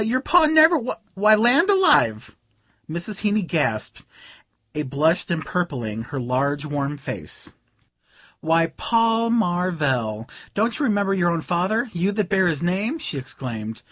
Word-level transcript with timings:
Your 0.03 0.19
Pa 0.19 0.47
never? 0.47 0.79
Why, 1.13 1.35
land 1.35 1.69
alive!" 1.69 2.35
Mrs. 2.89 3.19
Heeny 3.21 3.43
gasped, 3.45 4.03
a 4.73 4.81
blush 4.81 5.27
empurpling 5.29 6.05
her 6.05 6.19
large 6.19 6.65
warm 6.65 6.97
face. 6.97 7.53
"Why, 8.39 8.73
Paul 8.77 9.29
Marvell, 9.29 10.27
don't 10.55 10.79
you 10.79 10.85
remember 10.85 11.13
your 11.13 11.29
own 11.29 11.41
father, 11.41 11.87
you 11.93 12.11
that 12.13 12.29
bear 12.29 12.47
his 12.47 12.63
name?" 12.63 12.97
she 12.97 13.19
exclaimed. 13.19 13.79